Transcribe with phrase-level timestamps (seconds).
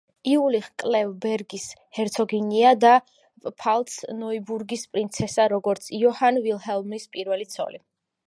[0.29, 1.65] იულიხ-კლევ-ბერგის
[1.97, 2.93] ჰერცოგინია და
[3.49, 7.83] პფალც-ნოიბურგის პრინცესა როგორც იოჰან ვილჰელმის პირველი ცოლი.